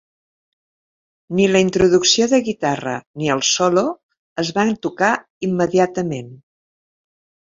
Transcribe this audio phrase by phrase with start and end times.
[1.39, 3.83] Ni la introducció de guitarra ni el solo
[4.45, 5.13] es van tocar
[5.51, 6.35] immediatament.